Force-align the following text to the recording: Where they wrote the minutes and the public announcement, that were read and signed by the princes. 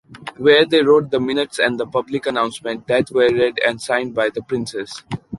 Where 0.37 0.65
they 0.65 0.81
wrote 0.81 1.11
the 1.11 1.19
minutes 1.19 1.59
and 1.59 1.79
the 1.79 1.85
public 1.85 2.25
announcement, 2.25 2.87
that 2.87 3.11
were 3.11 3.29
read 3.29 3.59
and 3.63 3.79
signed 3.79 4.15
by 4.15 4.29
the 4.31 4.41
princes. 4.41 5.03